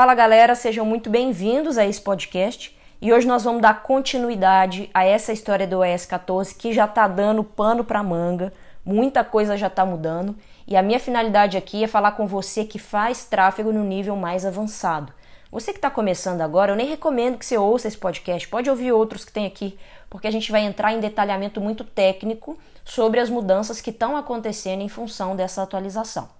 Fala 0.00 0.14
galera, 0.14 0.54
sejam 0.54 0.86
muito 0.86 1.10
bem-vindos 1.10 1.76
a 1.76 1.84
esse 1.84 2.00
podcast 2.00 2.74
e 3.02 3.12
hoje 3.12 3.26
nós 3.26 3.44
vamos 3.44 3.60
dar 3.60 3.82
continuidade 3.82 4.88
a 4.94 5.04
essa 5.04 5.30
história 5.30 5.66
do 5.66 5.80
OS 5.80 6.06
14 6.06 6.54
que 6.54 6.72
já 6.72 6.88
tá 6.88 7.06
dando 7.06 7.44
pano 7.44 7.84
para 7.84 8.02
manga, 8.02 8.50
muita 8.82 9.22
coisa 9.22 9.58
já 9.58 9.68
tá 9.68 9.84
mudando 9.84 10.34
e 10.66 10.74
a 10.74 10.80
minha 10.80 10.98
finalidade 10.98 11.58
aqui 11.58 11.84
é 11.84 11.86
falar 11.86 12.12
com 12.12 12.26
você 12.26 12.64
que 12.64 12.78
faz 12.78 13.26
tráfego 13.26 13.74
no 13.74 13.84
nível 13.84 14.16
mais 14.16 14.46
avançado. 14.46 15.12
Você 15.52 15.70
que 15.70 15.76
está 15.76 15.90
começando 15.90 16.40
agora, 16.40 16.72
eu 16.72 16.76
nem 16.76 16.86
recomendo 16.86 17.36
que 17.36 17.44
você 17.44 17.58
ouça 17.58 17.86
esse 17.86 17.98
podcast, 17.98 18.48
pode 18.48 18.70
ouvir 18.70 18.92
outros 18.92 19.26
que 19.26 19.32
tem 19.32 19.44
aqui, 19.44 19.78
porque 20.08 20.26
a 20.26 20.32
gente 20.32 20.50
vai 20.50 20.62
entrar 20.62 20.94
em 20.94 21.00
detalhamento 21.00 21.60
muito 21.60 21.84
técnico 21.84 22.58
sobre 22.86 23.20
as 23.20 23.28
mudanças 23.28 23.82
que 23.82 23.90
estão 23.90 24.16
acontecendo 24.16 24.80
em 24.80 24.88
função 24.88 25.36
dessa 25.36 25.62
atualização. 25.62 26.39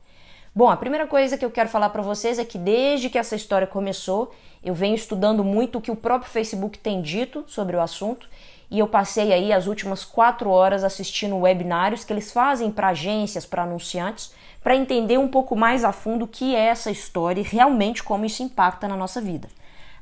Bom, 0.53 0.69
a 0.69 0.77
primeira 0.77 1.07
coisa 1.07 1.39
que 1.39 1.45
eu 1.45 1.51
quero 1.51 1.69
falar 1.69 1.91
para 1.91 2.03
vocês 2.03 2.37
é 2.37 2.45
que 2.45 2.59
desde 2.59 3.09
que 3.09 3.17
essa 3.17 3.37
história 3.37 3.69
começou, 3.69 4.35
eu 4.65 4.75
venho 4.75 4.97
estudando 4.97 5.45
muito 5.45 5.79
o 5.79 5.81
que 5.81 5.93
o 5.93 5.97
próprio 5.97 6.29
Facebook 6.29 6.77
tem 6.77 7.01
dito 7.01 7.45
sobre 7.47 7.77
o 7.77 7.81
assunto. 7.81 8.29
E 8.69 8.77
eu 8.79 8.89
passei 8.89 9.33
aí 9.33 9.53
as 9.53 9.69
últimas 9.69 10.05
quatro 10.05 10.51
horas 10.51 10.83
assistindo 10.83 11.37
webinários 11.37 12.03
que 12.03 12.13
eles 12.13 12.33
fazem 12.33 12.69
para 12.69 12.89
agências, 12.89 13.47
para 13.47 13.63
anunciantes, 13.63 14.33
para 14.61 14.75
entender 14.75 15.19
um 15.19 15.29
pouco 15.29 15.55
mais 15.55 15.85
a 15.85 15.93
fundo 15.93 16.25
o 16.25 16.29
que 16.29 16.55
é 16.55 16.67
essa 16.67 16.91
história 16.91 17.41
e 17.41 17.45
realmente 17.45 18.03
como 18.03 18.25
isso 18.25 18.43
impacta 18.43 18.89
na 18.89 18.97
nossa 18.97 19.21
vida. 19.21 19.49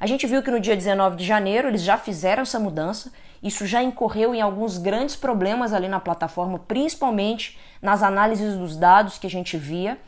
A 0.00 0.06
gente 0.06 0.26
viu 0.26 0.42
que 0.42 0.50
no 0.50 0.60
dia 0.60 0.76
19 0.76 1.16
de 1.16 1.26
janeiro 1.26 1.68
eles 1.68 1.82
já 1.82 1.98
fizeram 1.98 2.42
essa 2.42 2.58
mudança, 2.58 3.12
isso 3.42 3.66
já 3.66 3.82
incorreu 3.82 4.34
em 4.34 4.40
alguns 4.40 4.78
grandes 4.78 5.14
problemas 5.14 5.74
ali 5.74 5.88
na 5.88 6.00
plataforma, 6.00 6.58
principalmente 6.58 7.58
nas 7.82 8.02
análises 8.02 8.56
dos 8.56 8.76
dados 8.76 9.18
que 9.18 9.26
a 9.26 9.30
gente 9.30 9.56
via 9.58 9.98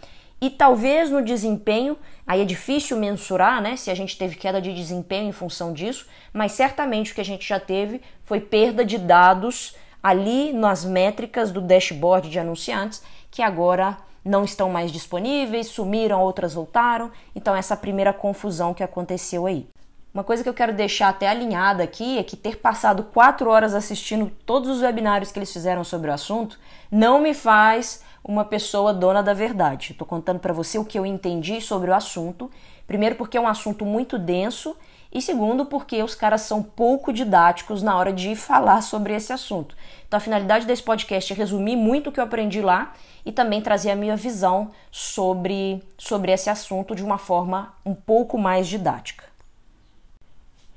e 0.40 0.48
talvez 0.48 1.10
no 1.10 1.22
desempenho, 1.22 1.98
aí 2.26 2.40
é 2.40 2.44
difícil 2.44 2.96
mensurar, 2.96 3.60
né, 3.60 3.76
se 3.76 3.90
a 3.90 3.94
gente 3.94 4.16
teve 4.16 4.36
queda 4.36 4.60
de 4.60 4.74
desempenho 4.74 5.28
em 5.28 5.32
função 5.32 5.72
disso, 5.72 6.06
mas 6.32 6.52
certamente 6.52 7.12
o 7.12 7.14
que 7.14 7.20
a 7.20 7.24
gente 7.24 7.46
já 7.46 7.60
teve 7.60 8.00
foi 8.24 8.40
perda 8.40 8.84
de 8.84 8.96
dados 8.96 9.76
ali 10.02 10.52
nas 10.52 10.84
métricas 10.84 11.50
do 11.50 11.60
dashboard 11.60 12.30
de 12.30 12.38
anunciantes, 12.38 13.02
que 13.30 13.42
agora 13.42 13.98
não 14.24 14.44
estão 14.44 14.70
mais 14.70 14.90
disponíveis, 14.90 15.68
sumiram, 15.68 16.20
outras 16.20 16.54
voltaram. 16.54 17.10
Então 17.34 17.54
essa 17.54 17.76
primeira 17.76 18.12
confusão 18.12 18.74
que 18.74 18.82
aconteceu 18.82 19.46
aí. 19.46 19.66
Uma 20.12 20.24
coisa 20.24 20.42
que 20.42 20.48
eu 20.48 20.54
quero 20.54 20.72
deixar 20.72 21.08
até 21.08 21.28
alinhada 21.28 21.84
aqui 21.84 22.18
é 22.18 22.22
que 22.22 22.36
ter 22.36 22.56
passado 22.56 23.04
quatro 23.04 23.48
horas 23.48 23.74
assistindo 23.74 24.30
todos 24.44 24.68
os 24.68 24.82
webinários 24.82 25.30
que 25.30 25.38
eles 25.38 25.52
fizeram 25.52 25.84
sobre 25.84 26.10
o 26.10 26.12
assunto 26.14 26.58
não 26.90 27.20
me 27.20 27.32
faz 27.32 28.02
uma 28.24 28.44
pessoa 28.44 28.92
dona 28.92 29.22
da 29.22 29.34
verdade. 29.34 29.92
Estou 29.92 30.06
contando 30.06 30.38
para 30.38 30.52
você 30.52 30.78
o 30.78 30.84
que 30.84 30.98
eu 30.98 31.06
entendi 31.06 31.60
sobre 31.60 31.90
o 31.90 31.94
assunto. 31.94 32.50
Primeiro, 32.86 33.16
porque 33.16 33.36
é 33.36 33.40
um 33.40 33.48
assunto 33.48 33.84
muito 33.84 34.18
denso, 34.18 34.76
e 35.12 35.20
segundo, 35.20 35.66
porque 35.66 36.02
os 36.02 36.14
caras 36.14 36.42
são 36.42 36.62
pouco 36.62 37.12
didáticos 37.12 37.82
na 37.82 37.96
hora 37.96 38.12
de 38.12 38.36
falar 38.36 38.80
sobre 38.80 39.14
esse 39.14 39.32
assunto. 39.32 39.76
Então, 40.06 40.18
a 40.18 40.20
finalidade 40.20 40.66
desse 40.66 40.82
podcast 40.82 41.32
é 41.32 41.36
resumir 41.36 41.76
muito 41.76 42.10
o 42.10 42.12
que 42.12 42.20
eu 42.20 42.24
aprendi 42.24 42.60
lá 42.60 42.92
e 43.26 43.32
também 43.32 43.60
trazer 43.60 43.90
a 43.90 43.96
minha 43.96 44.16
visão 44.16 44.70
sobre, 44.90 45.82
sobre 45.98 46.30
esse 46.32 46.48
assunto 46.48 46.94
de 46.94 47.02
uma 47.02 47.18
forma 47.18 47.74
um 47.84 47.94
pouco 47.94 48.38
mais 48.38 48.68
didática. 48.68 49.24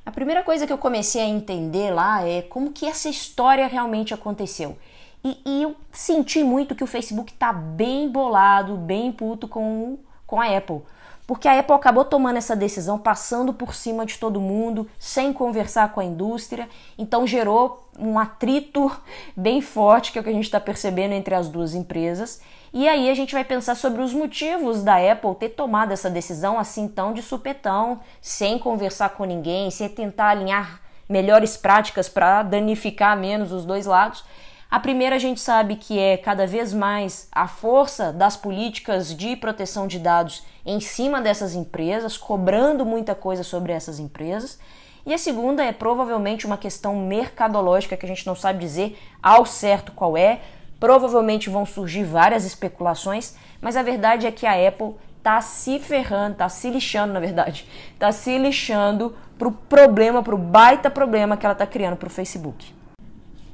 A 0.06 0.12
primeira 0.12 0.44
coisa 0.44 0.68
que 0.68 0.74
eu 0.74 0.78
comecei 0.78 1.22
a 1.22 1.28
entender 1.28 1.92
lá 1.92 2.28
é 2.28 2.42
como 2.42 2.74
que 2.74 2.86
essa 2.86 3.08
história 3.08 3.68
realmente 3.68 4.14
aconteceu. 4.14 4.78
E, 5.24 5.38
e 5.46 5.64
eu 5.64 5.76
senti 5.92 6.44
muito 6.44 6.76
que 6.76 6.84
o 6.84 6.88
Facebook 6.88 7.34
tá 7.34 7.54
bem 7.54 8.10
bolado, 8.10 8.76
bem 8.76 9.12
puto 9.12 9.48
com, 9.48 9.98
com 10.28 10.42
a 10.42 10.58
Apple. 10.58 10.82
Porque 11.26 11.48
a 11.48 11.58
Apple 11.58 11.74
acabou 11.74 12.04
tomando 12.04 12.36
essa 12.36 12.56
decisão, 12.56 13.00
passando 13.00 13.54
por 13.54 13.74
cima 13.74 14.06
de 14.06 14.18
todo 14.18 14.42
mundo, 14.42 14.90
sem 15.00 15.32
conversar 15.32 15.94
com 15.94 16.02
a 16.02 16.04
indústria. 16.04 16.68
Então 16.98 17.26
gerou 17.26 17.88
um 17.98 18.20
atrito 18.20 18.92
bem 19.36 19.62
forte, 19.62 20.12
que 20.12 20.18
é 20.18 20.22
o 20.22 20.24
que 20.24 20.30
a 20.30 20.34
gente 20.34 20.44
está 20.44 20.60
percebendo 20.60 21.14
entre 21.14 21.34
as 21.34 21.48
duas 21.48 21.74
empresas. 21.74 22.42
E 22.74 22.88
aí 22.88 23.10
a 23.10 23.14
gente 23.14 23.34
vai 23.34 23.46
pensar 23.46 23.76
sobre 23.76 24.02
os 24.02 24.14
motivos 24.14 24.84
da 24.84 24.98
Apple 24.98 25.36
ter 25.36 25.50
tomado 25.50 25.94
essa 25.94 26.10
decisão 26.10 26.60
assim 26.60 26.88
tão 26.88 27.14
de 27.14 27.22
supetão, 27.22 28.02
sem 28.20 28.60
conversar 28.60 29.10
com 29.10 29.24
ninguém, 29.24 29.72
sem 29.72 29.88
tentar 29.88 30.30
alinhar 30.30 30.82
melhores 31.08 31.56
práticas 31.56 32.10
para 32.10 32.44
danificar 32.44 33.16
menos 33.16 33.52
os 33.52 33.64
dois 33.64 33.86
lados. 33.86 34.26
A 34.74 34.80
primeira 34.80 35.18
a 35.18 35.20
gente 35.20 35.40
sabe 35.40 35.76
que 35.76 36.00
é 36.00 36.18
cada 36.18 36.48
vez 36.48 36.74
mais 36.74 37.28
a 37.32 37.48
força 37.48 38.12
das 38.12 38.36
políticas 38.36 39.16
de 39.16 39.36
proteção 39.36 39.86
de 39.86 40.00
dados 40.00 40.44
em 40.66 40.80
cima 40.80 41.22
dessas 41.22 41.54
empresas, 41.54 42.18
cobrando 42.18 42.84
muita 42.84 43.14
coisa 43.14 43.44
sobre 43.44 43.72
essas 43.72 44.00
empresas. 44.00 44.58
E 45.06 45.14
a 45.14 45.18
segunda 45.20 45.64
é 45.64 45.72
provavelmente 45.72 46.48
uma 46.48 46.58
questão 46.58 46.96
mercadológica 46.96 47.96
que 47.96 48.04
a 48.04 48.10
gente 48.10 48.26
não 48.26 48.34
sabe 48.34 48.62
dizer 48.62 48.98
ao 49.22 49.46
certo 49.46 49.92
qual 49.92 50.18
é. 50.18 50.40
Provavelmente 50.80 51.52
vão 51.52 51.68
surgir 51.68 52.04
várias 52.04 52.44
especulações, 52.44 53.36
mas 53.62 53.78
a 53.78 53.84
verdade 53.84 54.26
é 54.26 54.32
que 54.32 54.48
a 54.48 54.68
Apple 54.68 54.96
está 55.20 55.40
se 55.40 55.78
ferrando, 55.78 56.32
está 56.32 56.50
se 56.50 56.72
lixando, 56.72 57.14
na 57.14 57.20
verdade, 57.20 57.70
está 57.94 58.12
se 58.12 58.40
lixando 58.40 59.16
pro 59.38 59.52
problema, 59.52 60.24
pro 60.24 60.36
baita 60.36 60.90
problema 60.90 61.38
que 61.38 61.46
ela 61.46 61.54
está 61.54 61.68
criando 61.68 61.96
para 61.96 62.08
o 62.08 62.10
Facebook. 62.10 62.82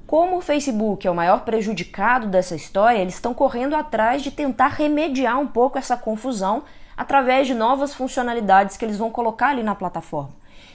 Como 0.09 0.37
o 0.37 0.41
Facebook 0.41 1.05
é 1.05 1.11
o 1.11 1.13
maior 1.13 1.41
prejudicado 1.41 2.25
dessa 2.25 2.55
história, 2.55 2.97
eles 2.97 3.13
estão 3.13 3.31
correndo 3.31 3.75
atrás 3.75 4.23
de 4.23 4.31
tentar 4.31 4.69
remediar 4.69 5.39
um 5.39 5.45
pouco 5.45 5.77
essa 5.77 5.95
confusão 5.95 6.63
através 6.97 7.45
de 7.45 7.53
novas 7.53 7.93
funcionalidades 7.93 8.75
que 8.75 8.83
eles 8.83 8.97
vão 8.97 9.11
colocar 9.11 9.49
ali 9.49 9.61
na 9.61 9.75
plataforma. 9.75 10.31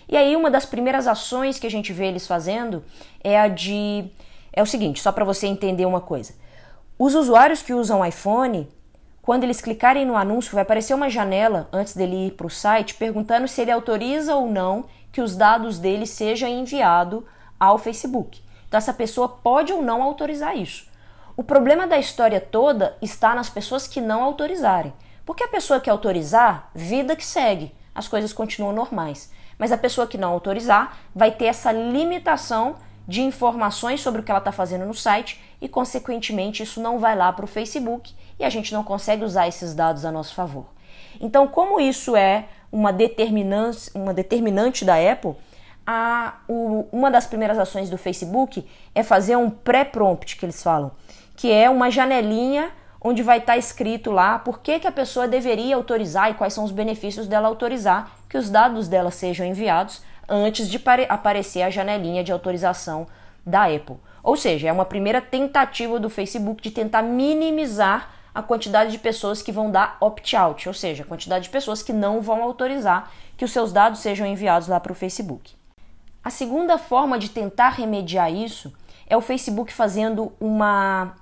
E 0.08 0.16
aí 0.16 0.36
uma 0.36 0.52
das 0.52 0.64
primeiras 0.64 1.08
ações 1.08 1.58
que 1.58 1.66
a 1.66 1.70
gente 1.70 1.92
vê 1.92 2.06
eles 2.06 2.28
fazendo 2.28 2.84
é 3.24 3.36
a 3.36 3.48
de 3.48 4.04
é 4.52 4.62
o 4.62 4.66
seguinte, 4.66 5.00
só 5.00 5.10
para 5.10 5.24
você 5.24 5.48
entender 5.48 5.84
uma 5.84 6.00
coisa. 6.00 6.32
Os 6.96 7.16
usuários 7.16 7.60
que 7.60 7.74
usam 7.74 8.06
iPhone, 8.06 8.68
quando 9.20 9.42
eles 9.42 9.60
clicarem 9.60 10.06
no 10.06 10.14
anúncio, 10.14 10.52
vai 10.52 10.62
aparecer 10.62 10.94
uma 10.94 11.10
janela 11.10 11.68
antes 11.72 11.96
dele 11.96 12.28
ir 12.28 12.30
para 12.34 12.46
o 12.46 12.50
site 12.50 12.94
perguntando 12.94 13.48
se 13.48 13.60
ele 13.60 13.72
autoriza 13.72 14.36
ou 14.36 14.48
não 14.48 14.84
que 15.10 15.20
os 15.20 15.34
dados 15.34 15.80
dele 15.80 16.06
sejam 16.06 16.48
enviados 16.48 17.24
ao 17.58 17.78
Facebook. 17.78 18.43
Então, 18.74 18.80
essa 18.80 18.92
pessoa 18.92 19.28
pode 19.28 19.72
ou 19.72 19.80
não 19.80 20.02
autorizar 20.02 20.56
isso. 20.58 20.88
O 21.36 21.44
problema 21.44 21.86
da 21.86 21.96
história 21.96 22.40
toda 22.40 22.96
está 23.00 23.32
nas 23.32 23.48
pessoas 23.48 23.86
que 23.86 24.00
não 24.00 24.20
autorizarem. 24.20 24.92
Porque 25.24 25.44
a 25.44 25.48
pessoa 25.48 25.78
que 25.78 25.88
autorizar, 25.88 26.72
vida 26.74 27.14
que 27.14 27.24
segue, 27.24 27.72
as 27.94 28.08
coisas 28.08 28.32
continuam 28.32 28.72
normais. 28.72 29.30
Mas 29.56 29.70
a 29.70 29.78
pessoa 29.78 30.08
que 30.08 30.18
não 30.18 30.32
autorizar 30.32 30.98
vai 31.14 31.30
ter 31.30 31.44
essa 31.44 31.70
limitação 31.70 32.74
de 33.06 33.22
informações 33.22 34.00
sobre 34.00 34.20
o 34.20 34.24
que 34.24 34.32
ela 34.32 34.40
está 34.40 34.50
fazendo 34.50 34.84
no 34.84 34.92
site 34.92 35.40
e, 35.60 35.68
consequentemente, 35.68 36.64
isso 36.64 36.80
não 36.80 36.98
vai 36.98 37.14
lá 37.14 37.32
para 37.32 37.44
o 37.44 37.46
Facebook 37.46 38.12
e 38.40 38.44
a 38.44 38.50
gente 38.50 38.74
não 38.74 38.82
consegue 38.82 39.22
usar 39.22 39.46
esses 39.46 39.72
dados 39.72 40.04
a 40.04 40.10
nosso 40.10 40.34
favor. 40.34 40.66
Então, 41.20 41.46
como 41.46 41.78
isso 41.78 42.16
é 42.16 42.46
uma 42.72 42.92
determinante, 42.92 43.92
uma 43.94 44.12
determinante 44.12 44.84
da 44.84 44.96
Apple, 44.96 45.36
a, 45.86 46.34
o, 46.48 46.86
uma 46.92 47.10
das 47.10 47.26
primeiras 47.26 47.58
ações 47.58 47.90
do 47.90 47.98
Facebook 47.98 48.66
é 48.94 49.02
fazer 49.02 49.36
um 49.36 49.50
pré-prompt, 49.50 50.36
que 50.36 50.44
eles 50.44 50.62
falam, 50.62 50.92
que 51.36 51.50
é 51.50 51.68
uma 51.68 51.90
janelinha 51.90 52.70
onde 53.00 53.22
vai 53.22 53.38
estar 53.38 53.52
tá 53.52 53.58
escrito 53.58 54.10
lá 54.10 54.38
por 54.38 54.60
que, 54.60 54.80
que 54.80 54.86
a 54.86 54.92
pessoa 54.92 55.28
deveria 55.28 55.76
autorizar 55.76 56.30
e 56.30 56.34
quais 56.34 56.54
são 56.54 56.64
os 56.64 56.72
benefícios 56.72 57.26
dela 57.26 57.48
autorizar 57.48 58.10
que 58.28 58.38
os 58.38 58.48
dados 58.48 58.88
dela 58.88 59.10
sejam 59.10 59.46
enviados 59.46 60.02
antes 60.26 60.68
de 60.70 60.82
aparecer 61.08 61.62
a 61.62 61.70
janelinha 61.70 62.24
de 62.24 62.32
autorização 62.32 63.06
da 63.44 63.64
Apple. 63.64 63.96
Ou 64.22 64.36
seja, 64.36 64.68
é 64.68 64.72
uma 64.72 64.86
primeira 64.86 65.20
tentativa 65.20 66.00
do 66.00 66.08
Facebook 66.08 66.62
de 66.62 66.70
tentar 66.70 67.02
minimizar 67.02 68.10
a 68.34 68.42
quantidade 68.42 68.90
de 68.90 68.98
pessoas 68.98 69.42
que 69.42 69.52
vão 69.52 69.70
dar 69.70 69.98
opt-out, 70.00 70.66
ou 70.66 70.74
seja, 70.74 71.04
a 71.04 71.06
quantidade 71.06 71.44
de 71.44 71.50
pessoas 71.50 71.82
que 71.82 71.92
não 71.92 72.22
vão 72.22 72.42
autorizar 72.42 73.12
que 73.36 73.44
os 73.44 73.52
seus 73.52 73.72
dados 73.72 74.00
sejam 74.00 74.26
enviados 74.26 74.66
lá 74.66 74.80
para 74.80 74.92
o 74.92 74.94
Facebook. 74.94 75.54
A 76.24 76.30
segunda 76.30 76.78
forma 76.78 77.18
de 77.18 77.28
tentar 77.28 77.68
remediar 77.68 78.32
isso 78.32 78.72
é 79.06 79.14
o 79.14 79.20
Facebook 79.20 79.70
fazendo 79.70 80.32
uma 80.40 81.14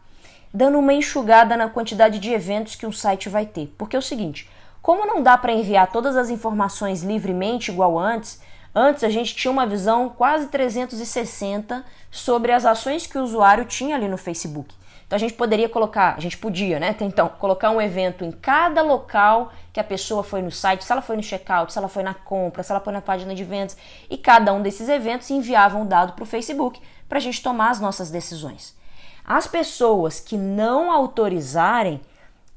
dando 0.55 0.79
uma 0.79 0.93
enxugada 0.93 1.57
na 1.57 1.69
quantidade 1.69 2.19
de 2.19 2.31
eventos 2.31 2.77
que 2.77 2.87
um 2.87 2.93
site 2.93 3.29
vai 3.29 3.45
ter. 3.45 3.75
Porque 3.77 3.97
é 3.97 3.99
o 3.99 4.03
seguinte, 4.03 4.49
como 4.81 5.05
não 5.05 5.21
dá 5.21 5.37
para 5.37 5.53
enviar 5.53 5.91
todas 5.91 6.15
as 6.15 6.31
informações 6.31 7.03
livremente 7.03 7.71
igual 7.71 7.99
antes, 7.99 8.41
antes 8.73 9.03
a 9.03 9.09
gente 9.09 9.35
tinha 9.35 9.51
uma 9.51 9.67
visão 9.67 10.09
quase 10.11 10.47
360 10.49 11.85
sobre 12.11 12.53
as 12.53 12.65
ações 12.65 13.05
que 13.05 13.19
o 13.19 13.25
usuário 13.25 13.65
tinha 13.65 13.97
ali 13.97 14.07
no 14.07 14.19
Facebook. 14.19 14.73
Então 15.13 15.19
a 15.19 15.21
gente 15.21 15.35
poderia 15.35 15.69
colocar, 15.69 16.15
a 16.17 16.21
gente 16.21 16.39
podia, 16.39 16.81
né? 16.81 16.97
Então, 17.03 17.29
colocar 17.29 17.69
um 17.69 17.79
evento 17.79 18.25
em 18.25 18.33
cada 18.33 18.81
local 18.81 19.53
que 19.71 19.79
a 19.79 19.85
pessoa 19.85 20.25
foi 20.25 20.41
no 20.41 20.51
site, 20.51 20.83
se 20.85 20.91
ela 20.91 21.03
foi 21.03 21.17
no 21.17 21.23
checkout, 21.23 21.71
se 21.71 21.79
ela 21.79 21.87
foi 21.87 22.03
na 22.03 22.15
compra, 22.15 22.63
se 22.63 22.73
ela 22.73 22.81
foi 22.81 22.95
na 22.95 23.03
página 23.03 23.35
de 23.35 23.45
vendas, 23.45 23.77
e 24.09 24.17
cada 24.17 24.55
um 24.55 24.63
desses 24.63 24.89
eventos 24.89 25.29
enviava 25.29 25.77
um 25.77 25.85
dado 25.85 26.15
para 26.15 26.23
o 26.23 26.27
Facebook 26.27 26.81
para 27.11 27.19
a 27.19 27.21
gente 27.21 27.43
tomar 27.43 27.69
as 27.69 27.79
nossas 27.79 28.11
decisões. 28.11 28.75
As 29.23 29.47
pessoas 29.47 30.19
que 30.19 30.39
não 30.39 30.91
autorizarem, 30.91 32.01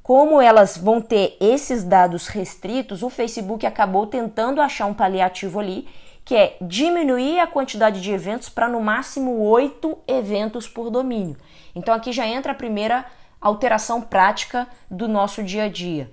como 0.02 0.40
elas 0.40 0.78
vão 0.78 1.02
ter 1.02 1.36
esses 1.42 1.84
dados 1.84 2.28
restritos, 2.28 3.04
o 3.04 3.10
Facebook 3.10 3.66
acabou 3.66 4.08
tentando 4.08 4.62
achar 4.62 4.86
um 4.86 4.94
paliativo 4.94 5.60
ali, 5.60 5.90
que 6.26 6.36
é 6.36 6.58
diminuir 6.60 7.40
a 7.40 7.46
quantidade 7.46 8.02
de 8.02 8.12
eventos 8.12 8.50
para 8.50 8.68
no 8.68 8.82
máximo 8.82 9.40
oito 9.44 9.96
eventos 10.08 10.68
por 10.68 10.90
domínio. 10.90 11.38
Então 11.76 11.94
aqui 11.94 12.12
já 12.12 12.26
entra 12.26 12.52
a 12.52 12.56
primeira 12.56 13.06
alteração 13.40 14.02
prática 14.02 14.68
do 14.90 15.08
nosso 15.08 15.44
dia 15.44 15.66
a 15.66 15.70
dia. 15.70 16.10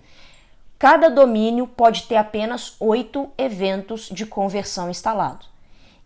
Cada 0.79 1.09
domínio 1.09 1.67
pode 1.67 2.03
ter 2.03 2.17
apenas 2.17 2.77
oito 2.79 3.31
eventos 3.39 4.11
de 4.11 4.27
conversão 4.27 4.91
instalados. 4.91 5.51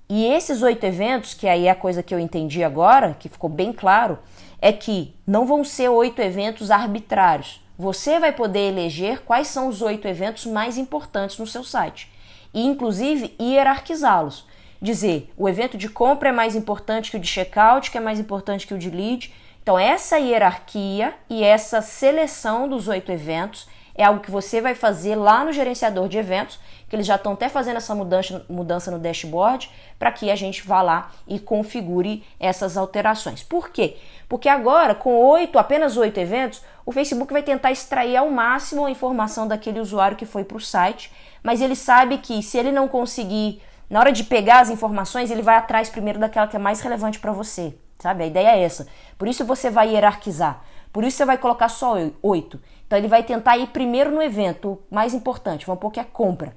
E 0.09 0.25
esses 0.25 0.63
oito 0.63 0.85
eventos, 0.85 1.35
que 1.35 1.49
aí 1.49 1.67
é 1.67 1.71
a 1.71 1.75
coisa 1.75 2.01
que 2.01 2.15
eu 2.15 2.21
entendi 2.21 2.63
agora, 2.63 3.17
que 3.19 3.29
ficou 3.29 3.51
bem 3.51 3.73
claro, 3.73 4.21
é 4.63 4.73
que 4.73 5.17
não 5.27 5.47
vão 5.47 5.65
ser 5.65 5.89
oito 5.89 6.23
eventos 6.23 6.71
arbitrários. 6.71 7.61
Você 7.77 8.21
vai 8.21 8.31
poder 8.31 8.69
eleger 8.69 9.23
quais 9.25 9.49
são 9.49 9.67
os 9.67 9.83
oito 9.83 10.07
eventos 10.07 10.47
mais 10.47 10.79
importantes 10.79 11.39
no 11.39 11.47
seu 11.47 11.65
site 11.65 12.15
e, 12.57 12.65
inclusive, 12.65 13.37
hierarquizá-los. 13.39 14.47
Dizer 14.81 15.31
o 15.37 15.47
evento 15.47 15.77
de 15.77 15.91
compra 15.91 16.31
é 16.31 16.33
mais 16.33 16.57
importante 16.57 17.11
que 17.11 17.19
o 17.19 17.21
de 17.21 17.29
checkout, 17.29 17.91
que 17.91 17.99
é 17.99 18.01
mais 18.01 18.19
importante 18.19 18.67
que 18.67 18.73
o 18.73 18.79
de 18.79 18.89
lead. 18.89 19.33
Então, 19.63 19.79
essa 19.79 20.19
hierarquia 20.19 21.15
e 21.29 21.45
essa 21.45 21.83
seleção 21.83 22.67
dos 22.67 22.89
oito 22.89 23.13
eventos 23.13 23.69
é 23.95 24.05
algo 24.05 24.21
que 24.21 24.31
você 24.31 24.61
vai 24.61 24.75
fazer 24.75 25.17
lá 25.17 25.45
no 25.45 25.53
gerenciador 25.53 26.09
de 26.09 26.19
eventos, 26.19 26.59
que 26.89 26.95
eles 26.95 27.07
já 27.07 27.17
estão 27.17 27.33
até 27.33 27.49
fazendo 27.49 27.77
essa 27.77 27.95
mudança, 27.95 28.45
mudança 28.49 28.91
no 28.91 28.99
dashboard, 28.99 29.71
para 29.99 30.13
que 30.13 30.31
a 30.31 30.37
gente 30.37 30.67
vá 30.67 30.83
lá 30.83 31.11
e 31.27 31.39
configure 31.39 32.23
essas 32.39 32.77
alterações. 32.77 33.43
Por 33.43 33.71
quê? 33.71 33.97
Porque 34.29 34.49
agora, 34.49 34.95
com 34.95 35.15
oito, 35.15 35.59
apenas 35.59 35.97
oito 35.97 36.19
eventos, 36.21 36.63
o 36.85 36.93
Facebook 36.93 37.33
vai 37.33 37.43
tentar 37.43 37.73
extrair 37.73 38.17
ao 38.17 38.31
máximo 38.31 38.85
a 38.85 38.91
informação 38.91 39.49
daquele 39.49 39.81
usuário 39.81 40.17
que 40.17 40.27
foi 40.27 40.45
para 40.45 40.59
o 40.59 40.61
site, 40.61 41.11
mas 41.47 41.61
ele 41.61 41.77
sabe 41.77 42.19
que 42.19 42.43
se 42.43 42.59
ele 42.59 42.73
não 42.73 42.89
conseguir, 42.89 43.63
na 43.89 44.01
hora 44.01 44.11
de 44.11 44.25
pegar 44.25 44.59
as 44.59 44.69
informações, 44.69 45.31
ele 45.31 45.43
vai 45.43 45.55
atrás 45.55 45.89
primeiro 45.89 46.19
daquela 46.19 46.49
que 46.49 46.57
é 46.57 46.59
mais 46.59 46.81
relevante 46.81 47.21
para 47.21 47.31
você, 47.31 47.73
sabe? 48.01 48.25
A 48.25 48.27
ideia 48.27 48.49
é 48.49 48.63
essa. 48.63 48.89
Por 49.17 49.29
isso 49.29 49.45
você 49.45 49.71
vai 49.71 49.91
hierarquizar. 49.91 50.65
Por 50.93 51.05
isso 51.05 51.19
você 51.19 51.25
vai 51.25 51.39
colocar 51.39 51.69
só 51.69 51.95
oito. 52.21 52.61
Então 52.85 52.99
ele 52.99 53.07
vai 53.07 53.23
tentar 53.23 53.57
ir 53.59 53.69
primeiro 53.69 54.11
no 54.11 54.21
evento, 54.21 54.83
mais 54.91 55.15
importante, 55.15 55.65
vamos 55.65 55.81
pôr 55.81 55.93
que 55.93 56.01
é 56.01 56.05
compra. 56.05 56.53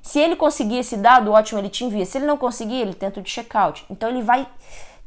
Se 0.00 0.18
ele 0.18 0.34
conseguir 0.34 0.78
esse 0.78 0.96
dado, 0.96 1.30
ótimo, 1.30 1.60
ele 1.60 1.68
te 1.68 1.84
envia. 1.84 2.06
Se 2.06 2.16
ele 2.16 2.24
não 2.24 2.38
conseguir, 2.38 2.80
ele 2.80 2.94
tenta 2.94 3.20
o 3.20 3.22
de 3.22 3.28
checkout. 3.28 3.84
Então 3.90 4.08
ele 4.08 4.22
vai 4.22 4.48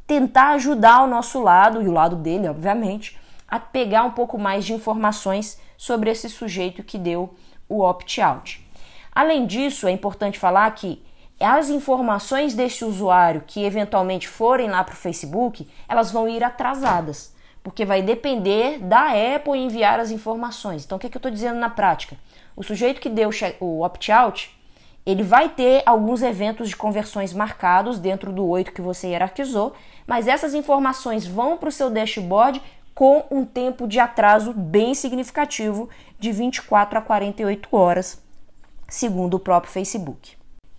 tentar 0.06 0.50
ajudar 0.50 1.02
o 1.02 1.08
nosso 1.08 1.42
lado, 1.42 1.82
e 1.82 1.88
o 1.88 1.92
lado 1.92 2.14
dele, 2.14 2.48
obviamente, 2.48 3.18
a 3.48 3.58
pegar 3.58 4.04
um 4.04 4.12
pouco 4.12 4.38
mais 4.38 4.64
de 4.64 4.72
informações 4.72 5.60
sobre 5.76 6.10
esse 6.10 6.30
sujeito 6.30 6.84
que 6.84 6.96
deu 6.96 7.34
o 7.68 7.82
opt-out. 7.82 8.64
Além 9.16 9.46
disso, 9.46 9.88
é 9.88 9.90
importante 9.90 10.38
falar 10.38 10.70
que 10.72 11.02
as 11.40 11.70
informações 11.70 12.52
desse 12.52 12.84
usuário 12.84 13.44
que 13.46 13.64
eventualmente 13.64 14.28
forem 14.28 14.68
lá 14.68 14.84
para 14.84 14.92
o 14.92 14.96
Facebook, 14.98 15.66
elas 15.88 16.12
vão 16.12 16.28
ir 16.28 16.44
atrasadas 16.44 17.34
porque 17.62 17.86
vai 17.86 18.02
depender 18.02 18.78
da 18.78 19.06
Apple 19.34 19.58
enviar 19.58 19.98
as 19.98 20.10
informações. 20.10 20.84
Então, 20.84 20.96
o 20.96 21.00
que, 21.00 21.08
que 21.08 21.16
eu 21.16 21.18
estou 21.18 21.32
dizendo 21.32 21.58
na 21.58 21.70
prática? 21.70 22.14
O 22.54 22.62
sujeito 22.62 23.00
que 23.00 23.08
deu 23.08 23.30
o 23.58 23.82
opt-out, 23.82 24.54
ele 25.06 25.22
vai 25.22 25.48
ter 25.48 25.82
alguns 25.86 26.22
eventos 26.22 26.68
de 26.68 26.76
conversões 26.76 27.32
marcados 27.32 27.98
dentro 27.98 28.30
do 28.30 28.46
8 28.46 28.70
que 28.70 28.82
você 28.82 29.08
hierarquizou, 29.08 29.72
mas 30.06 30.28
essas 30.28 30.52
informações 30.52 31.26
vão 31.26 31.56
para 31.56 31.70
o 31.70 31.72
seu 31.72 31.88
dashboard 31.88 32.60
com 32.94 33.24
um 33.30 33.46
tempo 33.46 33.88
de 33.88 33.98
atraso 33.98 34.52
bem 34.52 34.94
significativo 34.94 35.88
de 36.20 36.32
24 36.32 36.98
a 36.98 37.02
48 37.02 37.68
horas, 37.72 38.22
segundo 38.88 39.34
o 39.34 39.40
próprio 39.40 39.72
Facebook. 39.72 40.36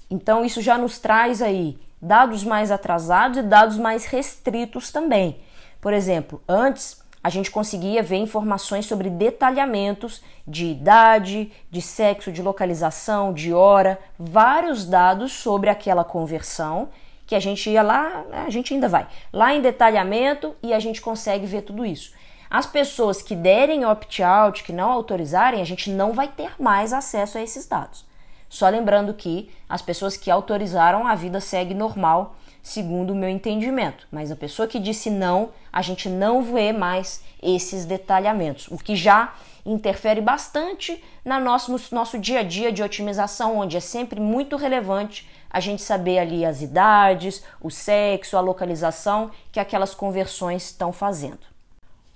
Então, 0.09 0.45
isso 0.45 0.62
já 0.62 0.77
nos 0.77 1.00
traz 1.00 1.42
aí 1.42 1.77
dados 2.01 2.44
mais 2.44 2.71
atrasados 2.71 3.39
e 3.39 3.44
dados 3.44 3.77
mais 3.77 4.06
restritos 4.06 4.92
também. 4.92 5.39
Por 5.81 5.94
exemplo, 5.94 6.42
antes 6.48 7.01
a 7.24 7.30
gente 7.30 7.51
conseguia 7.51 8.01
ver 8.01 8.18
informações 8.18 8.86
sobre 8.86 9.09
detalhamentos 9.09 10.21
de 10.48 10.68
idade, 10.68 11.51
de 11.69 11.81
sexo, 11.81 12.31
de 12.31 12.42
localização, 12.42 13.33
de 13.33 13.54
hora, 13.54 14.00
vários 14.18 14.86
dados 14.86 15.33
sobre 15.33 15.69
aquela 15.69 16.03
conversão 16.03 16.89
que 17.25 17.36
a 17.36 17.39
gente 17.39 17.69
ia 17.69 17.81
lá, 17.81 18.24
né, 18.30 18.45
a 18.48 18.50
gente 18.50 18.74
ainda 18.74 18.88
vai 18.88 19.06
lá 19.33 19.53
em 19.53 19.62
detalhamento 19.62 20.56
e 20.63 20.74
a 20.74 20.80
gente 20.80 21.01
consegue 21.01 21.45
ver 21.45 21.63
tudo 21.63 21.86
isso. 21.86 22.13
As 22.50 22.66
pessoas 22.66 23.22
que 23.22 23.36
derem 23.36 23.86
opt-out, 23.86 24.64
que 24.64 24.72
não 24.72 24.92
autorizarem, 24.92 25.62
a 25.62 25.66
gente 25.66 25.90
não 25.90 26.14
vai 26.14 26.28
ter 26.28 26.52
mais 26.60 26.94
acesso 26.94 27.38
a 27.38 27.42
esses 27.42 27.68
dados. 27.68 28.06
Só 28.50 28.70
lembrando 28.70 29.14
que 29.14 29.52
as 29.68 29.82
pessoas 29.82 30.16
que 30.16 30.32
autorizaram, 30.32 31.06
a 31.06 31.16
vida 31.16 31.42
segue 31.42 31.74
normal 31.74 32.36
segundo 32.64 33.12
o 33.12 33.16
meu 33.16 33.30
entendimento. 33.30 34.08
Mas 34.12 34.32
a 34.32 34.36
pessoa 34.36 34.68
que 34.68 34.80
disse 34.80 35.10
não, 35.10 35.52
a 35.72 35.82
gente 35.82 36.10
não 36.10 36.42
vê 36.42 36.72
mais 36.72 37.24
esses 37.42 37.86
detalhamentos, 37.86 38.68
o 38.70 38.78
que 38.78 38.96
já 38.96 39.34
interfere 39.66 40.22
bastante 40.22 41.04
na 41.24 41.40
nosso, 41.40 41.72
no 41.72 41.80
nosso 41.92 42.18
dia 42.18 42.40
a 42.40 42.44
dia 42.44 42.72
de 42.72 42.82
otimização, 42.82 43.58
onde 43.58 43.76
é 43.76 43.82
sempre 43.82 44.20
muito 44.20 44.56
relevante 44.56 45.30
a 45.50 45.60
gente 45.60 45.82
saber 45.82 46.20
ali 46.20 46.46
as 46.46 46.62
idades, 46.62 47.44
o 47.62 47.70
sexo, 47.70 48.38
a 48.38 48.42
localização 48.42 49.30
que 49.52 49.60
aquelas 49.60 49.94
conversões 49.94 50.64
estão 50.64 50.92
fazendo. 50.92 51.56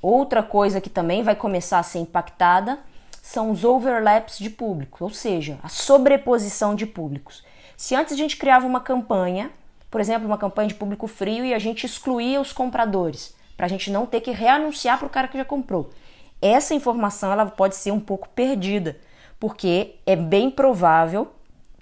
Outra 0.02 0.42
coisa 0.42 0.82
que 0.82 0.90
também 0.90 1.24
vai 1.24 1.36
começar 1.36 1.80
a 1.80 1.84
ser 1.84 2.00
impactada 2.00 2.80
são 3.22 3.52
os 3.52 3.64
overlaps 3.64 4.40
de 4.40 4.50
público, 4.50 5.04
ou 5.04 5.12
seja, 5.12 5.60
a 5.62 5.70
sobreposição 5.70 6.74
de 6.74 6.86
públicos. 6.86 7.44
Se 7.78 7.96
antes 7.96 8.14
a 8.14 8.18
gente 8.18 8.38
criava 8.38 8.66
uma 8.66 8.80
campanha 8.80 9.52
por 9.92 10.00
exemplo, 10.00 10.26
uma 10.26 10.38
campanha 10.38 10.70
de 10.70 10.76
público 10.76 11.06
frio 11.06 11.44
e 11.44 11.54
a 11.54 11.60
gente 11.60 11.86
excluía 11.86 12.40
os 12.40 12.54
compradores, 12.54 13.36
para 13.58 13.66
a 13.66 13.70
gente 13.70 13.92
não 13.92 14.06
ter 14.06 14.22
que 14.22 14.32
reanunciar 14.32 14.98
para 14.98 15.06
o 15.06 15.10
cara 15.10 15.28
que 15.28 15.38
já 15.38 15.44
comprou. 15.44 15.90
Essa 16.42 16.74
informação 16.74 17.32
ela 17.32 17.46
pode 17.46 17.76
ser 17.76 17.92
um 17.92 18.00
pouco 18.00 18.30
perdida, 18.30 18.98
porque 19.38 19.96
é 20.06 20.16
bem 20.16 20.50
provável 20.50 21.34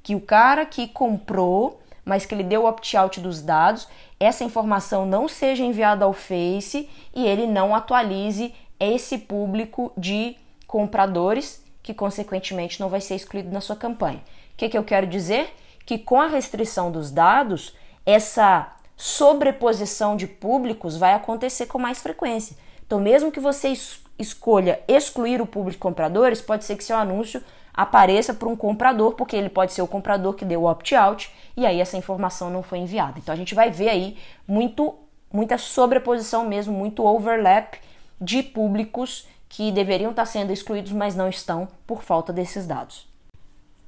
que 0.02 0.16
o 0.16 0.20
cara 0.20 0.66
que 0.66 0.88
comprou, 0.88 1.79
mas 2.10 2.26
que 2.26 2.34
ele 2.34 2.44
deu 2.44 2.64
o 2.64 2.68
opt-out 2.68 3.20
dos 3.20 3.40
dados, 3.40 3.88
essa 4.20 4.44
informação 4.44 5.06
não 5.06 5.28
seja 5.28 5.64
enviada 5.64 6.06
ao 6.06 6.12
Face 6.12 6.90
e 7.14 7.24
ele 7.24 7.46
não 7.46 7.76
atualize 7.76 8.52
esse 8.80 9.16
público 9.16 9.94
de 9.96 10.36
compradores, 10.66 11.64
que 11.84 11.94
consequentemente 11.94 12.80
não 12.80 12.90
vai 12.90 13.00
ser 13.00 13.14
excluído 13.14 13.52
na 13.52 13.62
sua 13.62 13.76
campanha. 13.76 14.24
O 14.54 14.58
que, 14.58 14.70
que 14.70 14.78
eu 14.78 14.84
quero 14.84 15.06
dizer? 15.06 15.54
Que 15.86 16.00
com 16.00 16.20
a 16.20 16.26
restrição 16.26 16.92
dos 16.92 17.12
dados, 17.12 17.76
essa 18.04 18.76
sobreposição 18.98 20.18
de 20.18 20.26
públicos 20.26 20.98
vai 20.98 21.14
acontecer 21.14 21.68
com 21.68 21.78
mais 21.78 22.02
frequência. 22.02 22.58
Então, 22.88 23.00
mesmo 23.00 23.32
que 23.32 23.40
você 23.40 23.72
escolha 24.18 24.82
excluir 24.88 25.44
o 25.44 25.46
público 25.46 25.74
de 25.74 25.78
compradores, 25.78 26.42
pode 26.42 26.66
ser 26.66 26.76
que 26.76 26.84
seu 26.84 26.98
anúncio 26.98 27.40
apareça 27.82 28.34
para 28.34 28.50
um 28.50 28.58
comprador, 28.58 29.14
porque 29.14 29.38
ele 29.38 29.48
pode 29.48 29.72
ser 29.72 29.82
o 29.82 29.88
comprador 29.88 30.34
que 30.34 30.44
deu 30.44 30.64
o 30.64 30.70
opt-out 30.70 31.32
e 31.56 31.66
aí 31.66 31.80
essa 31.80 31.96
informação 31.96 32.50
não 32.50 32.62
foi 32.62 32.80
enviada. 32.80 33.18
Então, 33.18 33.34
a 33.34 33.38
gente 33.38 33.56
vai 33.56 33.72
ver 33.72 33.88
aí 33.88 34.18
muito, 34.46 34.96
muita 35.32 35.58
sobreposição 35.58 36.46
mesmo, 36.46 36.74
muito 36.74 37.06
overlap 37.06 37.76
de 38.20 38.44
públicos 38.44 39.26
que 39.48 39.72
deveriam 39.72 40.12
estar 40.12 40.26
sendo 40.26 40.52
excluídos, 40.52 40.92
mas 40.92 41.16
não 41.16 41.30
estão 41.30 41.70
por 41.88 42.04
falta 42.04 42.34
desses 42.34 42.68
dados. 42.68 43.08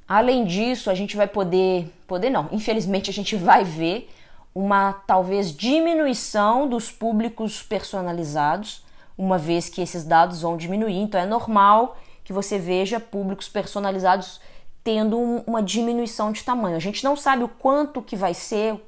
Além 0.07 0.45
disso, 0.45 0.89
a 0.89 0.95
gente 0.95 1.17
vai 1.17 1.27
poder, 1.27 1.93
poder 2.07 2.29
não, 2.29 2.47
infelizmente 2.49 3.09
a 3.09 3.13
gente 3.13 3.35
vai 3.35 3.65
ver 3.65 4.09
uma 4.55 4.93
talvez 5.05 5.53
diminuição 5.53 6.65
dos 6.65 6.89
públicos 6.89 7.61
personalizados, 7.61 8.85
uma 9.17 9.37
vez 9.37 9.67
que 9.67 9.81
esses 9.81 10.05
dados 10.05 10.41
vão 10.41 10.55
diminuir. 10.55 10.97
Então 10.97 11.19
é 11.19 11.25
normal 11.25 11.97
que 12.23 12.33
você 12.33 12.57
veja 12.57 12.99
públicos 12.99 13.49
personalizados 13.49 14.39
tendo 14.83 15.17
um, 15.17 15.43
uma 15.45 15.61
diminuição 15.61 16.31
de 16.31 16.43
tamanho. 16.43 16.75
A 16.75 16.79
gente 16.79 17.03
não 17.03 17.15
sabe 17.15 17.43
o 17.43 17.47
quanto 17.47 18.01
que 18.01 18.15
vai 18.15 18.33
ser 18.33 18.79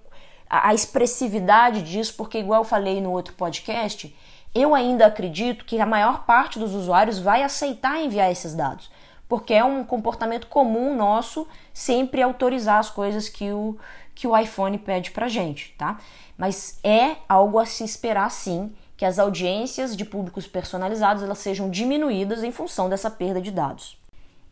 a, 0.50 0.74
expressividade 0.74 1.82
disso, 1.82 2.16
porque 2.16 2.40
igual 2.40 2.62
eu 2.62 2.66
falei 2.66 3.02
no 3.02 3.12
outro 3.12 3.34
podcast, 3.34 4.16
eu 4.54 4.76
ainda 4.76 5.08
acredito 5.08 5.66
que 5.66 5.80
a 5.80 5.86
maior 5.86 6.26
parte 6.26 6.60
dos 6.60 6.74
usuários 6.74 7.20
vai 7.20 7.44
aceitar 7.44 8.02
enviar 8.02 8.32
esses 8.32 8.54
dados 8.54 8.90
porque 9.34 9.52
é 9.52 9.64
um 9.64 9.84
comportamento 9.84 10.46
comum 10.46 10.96
nosso 10.96 11.48
sempre 11.74 12.22
autorizar 12.22 12.78
as 12.78 12.92
coisas 12.92 13.28
que 13.28 13.52
o, 13.52 13.76
que 14.14 14.28
o 14.28 14.38
iPhone 14.38 14.78
pede 14.78 15.10
pra 15.10 15.28
gente, 15.28 15.74
tá? 15.76 15.98
Mas 16.38 16.80
é 16.84 17.16
algo 17.28 17.58
a 17.58 17.66
se 17.66 17.84
esperar 17.84 18.30
sim 18.30 18.72
que 18.96 19.06
as 19.06 19.20
audiências 19.20 19.96
de 19.96 20.06
públicos 20.06 20.48
personalizados 20.48 21.24
elas 21.24 21.40
sejam 21.40 21.70
diminuídas 21.70 22.44
em 22.44 22.52
função 22.52 22.90
dessa 22.90 23.10
perda 23.10 23.42
de 23.42 23.52
dados. 23.52 23.98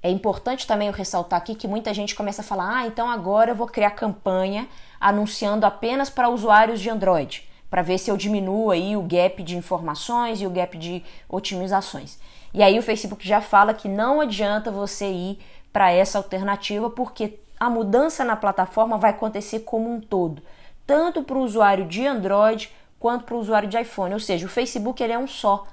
É 0.04 0.10
importante 0.10 0.66
também 0.66 0.88
eu 0.88 0.94
ressaltar 0.94 1.40
aqui 1.40 1.54
que 1.54 1.68
muita 1.68 1.94
gente 1.94 2.16
começa 2.16 2.42
a 2.42 2.46
falar: 2.46 2.78
ah, 2.78 2.88
então 2.88 3.10
agora 3.10 3.52
eu 3.52 3.56
vou 3.56 3.68
criar 3.68 3.92
campanha 3.92 4.68
anunciando 5.00 5.66
apenas 5.66 6.10
para 6.10 6.30
usuários 6.30 6.80
de 6.80 6.90
Android, 6.90 7.48
para 7.70 7.84
ver 7.84 8.00
se 8.00 8.10
eu 8.10 8.18
diminuo 8.18 8.72
aí 8.72 8.98
o 8.98 9.04
gap 9.04 9.44
de 9.44 9.56
informações 9.56 10.42
e 10.42 10.48
o 10.48 10.50
gap 10.50 10.78
de 10.78 11.04
otimizações. 11.30 12.18
E 12.54 12.64
aí 12.64 12.78
o 12.78 12.84
Facebook 12.84 13.28
já 13.28 13.42
fala 13.42 13.74
que 13.74 13.88
não 13.88 14.20
adianta 14.20 14.72
você 14.72 15.10
ir 15.10 15.40
para 15.72 15.92
essa 15.92 16.18
alternativa 16.18 16.90
porque 16.90 17.40
a 17.60 17.70
mudança 17.70 18.26
na 18.26 18.36
plataforma 18.36 18.98
vai 18.98 19.12
acontecer 19.12 19.60
como 19.60 19.90
um 19.90 20.02
todo, 20.02 20.42
tanto 20.86 21.22
para 21.22 21.38
o 21.38 21.44
usuário 21.44 21.86
de 21.86 22.06
Android 22.08 22.72
quanto 23.02 23.26
para 23.26 23.36
o 23.36 23.40
usuário 23.40 23.68
de 23.68 23.78
iPhone. 23.78 24.14
Ou 24.14 24.20
seja, 24.20 24.46
o 24.46 24.50
Facebook 24.50 25.04
ele 25.04 25.12
é 25.12 25.18
um 25.18 25.28
só. 25.28 25.66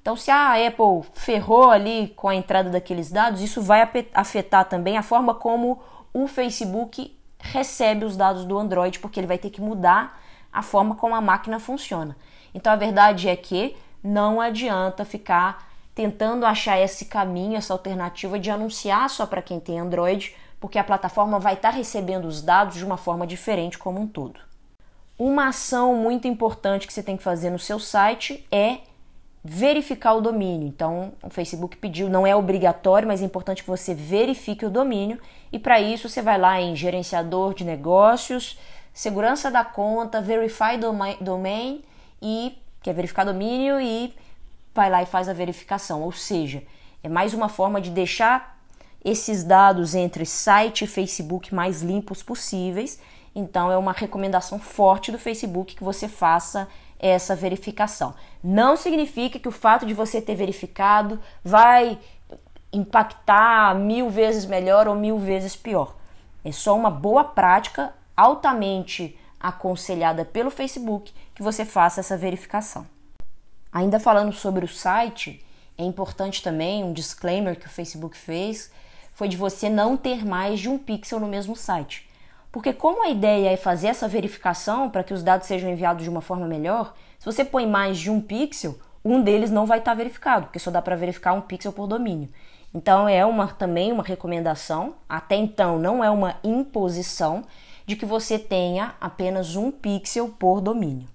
Então, 0.00 0.16
se 0.16 0.30
a 0.30 0.54
Apple 0.54 1.08
ferrou 1.14 1.70
ali 1.70 2.08
com 2.16 2.28
a 2.28 2.34
entrada 2.34 2.70
daqueles 2.70 3.12
dados, 3.12 3.40
isso 3.40 3.62
vai 3.62 3.88
afetar 4.12 4.64
também 4.64 4.96
a 4.96 5.02
forma 5.02 5.34
como 5.34 5.80
o 6.12 6.26
Facebook 6.26 7.16
recebe 7.38 8.04
os 8.04 8.16
dados 8.16 8.44
do 8.44 8.58
Android, 8.58 8.98
porque 8.98 9.20
ele 9.20 9.26
vai 9.26 9.38
ter 9.38 9.50
que 9.50 9.60
mudar 9.60 10.20
a 10.52 10.62
forma 10.62 10.94
como 10.94 11.14
a 11.14 11.20
máquina 11.20 11.60
funciona. 11.60 12.16
Então 12.54 12.72
a 12.72 12.76
verdade 12.76 13.28
é 13.28 13.36
que 13.36 13.76
não 14.02 14.40
adianta 14.40 15.04
ficar 15.04 15.68
tentando 15.94 16.46
achar 16.46 16.78
esse 16.78 17.04
caminho, 17.04 17.56
essa 17.56 17.72
alternativa 17.72 18.38
de 18.38 18.50
anunciar 18.50 19.08
só 19.10 19.26
para 19.26 19.42
quem 19.42 19.60
tem 19.60 19.78
Android, 19.78 20.34
porque 20.58 20.78
a 20.78 20.84
plataforma 20.84 21.38
vai 21.38 21.54
estar 21.54 21.70
tá 21.70 21.76
recebendo 21.76 22.24
os 22.24 22.42
dados 22.42 22.76
de 22.76 22.84
uma 22.84 22.96
forma 22.96 23.26
diferente 23.26 23.78
como 23.78 24.00
um 24.00 24.06
todo. 24.06 24.40
Uma 25.24 25.50
ação 25.50 25.94
muito 25.94 26.26
importante 26.26 26.84
que 26.84 26.92
você 26.92 27.00
tem 27.00 27.16
que 27.16 27.22
fazer 27.22 27.48
no 27.48 27.58
seu 27.58 27.78
site 27.78 28.44
é 28.50 28.78
verificar 29.44 30.14
o 30.14 30.20
domínio. 30.20 30.66
Então, 30.66 31.12
o 31.22 31.30
Facebook 31.30 31.76
pediu, 31.76 32.08
não 32.10 32.26
é 32.26 32.34
obrigatório, 32.34 33.06
mas 33.06 33.22
é 33.22 33.24
importante 33.24 33.62
que 33.62 33.70
você 33.70 33.94
verifique 33.94 34.66
o 34.66 34.70
domínio. 34.70 35.20
E 35.52 35.60
para 35.60 35.80
isso, 35.80 36.08
você 36.08 36.20
vai 36.20 36.36
lá 36.36 36.60
em 36.60 36.74
gerenciador 36.74 37.54
de 37.54 37.62
negócios, 37.64 38.58
segurança 38.92 39.48
da 39.48 39.64
conta, 39.64 40.20
verify 40.20 40.76
domain 41.20 41.84
e 42.20 42.58
que 42.82 42.90
é 42.90 42.92
verificar 42.92 43.22
domínio 43.22 43.80
e 43.80 44.12
vai 44.74 44.90
lá 44.90 45.04
e 45.04 45.06
faz 45.06 45.28
a 45.28 45.32
verificação. 45.32 46.02
Ou 46.02 46.10
seja, 46.10 46.64
é 47.00 47.08
mais 47.08 47.32
uma 47.32 47.48
forma 47.48 47.80
de 47.80 47.90
deixar 47.90 48.58
esses 49.04 49.44
dados 49.44 49.94
entre 49.94 50.26
site 50.26 50.82
e 50.82 50.88
Facebook 50.88 51.54
mais 51.54 51.80
limpos 51.80 52.24
possíveis. 52.24 52.98
Então 53.34 53.70
é 53.70 53.76
uma 53.76 53.92
recomendação 53.92 54.58
forte 54.58 55.10
do 55.10 55.18
Facebook 55.18 55.74
que 55.74 55.84
você 55.84 56.06
faça 56.08 56.68
essa 56.98 57.34
verificação. 57.34 58.14
Não 58.42 58.76
significa 58.76 59.38
que 59.38 59.48
o 59.48 59.52
fato 59.52 59.84
de 59.84 59.94
você 59.94 60.20
ter 60.20 60.34
verificado 60.34 61.18
vai 61.42 61.98
impactar 62.72 63.74
mil 63.74 64.08
vezes 64.08 64.46
melhor 64.46 64.86
ou 64.86 64.94
mil 64.94 65.18
vezes 65.18 65.56
pior. 65.56 65.96
É 66.44 66.52
só 66.52 66.76
uma 66.76 66.90
boa 66.90 67.24
prática 67.24 67.92
altamente 68.16 69.18
aconselhada 69.38 70.24
pelo 70.24 70.50
Facebook 70.50 71.12
que 71.34 71.42
você 71.42 71.64
faça 71.64 72.00
essa 72.00 72.16
verificação. 72.16 72.86
Ainda 73.72 73.98
falando 73.98 74.32
sobre 74.32 74.64
o 74.64 74.68
site, 74.68 75.44
é 75.76 75.82
importante 75.82 76.42
também 76.42 76.84
um 76.84 76.92
disclaimer 76.92 77.58
que 77.58 77.66
o 77.66 77.70
Facebook 77.70 78.16
fez 78.16 78.70
foi 79.14 79.28
de 79.28 79.36
você 79.36 79.68
não 79.68 79.96
ter 79.96 80.24
mais 80.24 80.60
de 80.60 80.68
um 80.68 80.78
pixel 80.78 81.18
no 81.18 81.26
mesmo 81.26 81.56
site. 81.56 82.08
Porque 82.52 82.74
como 82.74 83.02
a 83.02 83.08
ideia 83.08 83.48
é 83.48 83.56
fazer 83.56 83.88
essa 83.88 84.06
verificação 84.06 84.90
para 84.90 85.02
que 85.02 85.14
os 85.14 85.22
dados 85.22 85.46
sejam 85.46 85.70
enviados 85.70 86.04
de 86.04 86.10
uma 86.10 86.20
forma 86.20 86.46
melhor, 86.46 86.94
se 87.18 87.24
você 87.24 87.42
põe 87.44 87.66
mais 87.66 87.98
de 87.98 88.10
um 88.10 88.20
pixel, 88.20 88.78
um 89.02 89.22
deles 89.22 89.50
não 89.50 89.64
vai 89.64 89.78
estar 89.78 89.94
verificado, 89.94 90.46
porque 90.46 90.58
só 90.58 90.70
dá 90.70 90.82
para 90.82 90.94
verificar 90.94 91.32
um 91.32 91.40
pixel 91.40 91.72
por 91.72 91.86
domínio. 91.86 92.28
Então 92.74 93.08
é 93.08 93.24
uma 93.24 93.48
também 93.48 93.90
uma 93.90 94.02
recomendação, 94.02 94.94
até 95.08 95.34
então 95.34 95.78
não 95.78 96.04
é 96.04 96.10
uma 96.10 96.36
imposição 96.44 97.42
de 97.86 97.96
que 97.96 98.06
você 98.06 98.38
tenha 98.38 98.94
apenas 99.00 99.56
um 99.56 99.70
pixel 99.70 100.28
por 100.28 100.60
domínio. 100.60 101.08